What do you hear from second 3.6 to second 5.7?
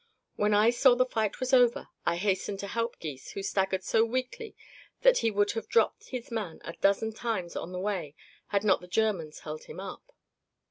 so weakly that he would have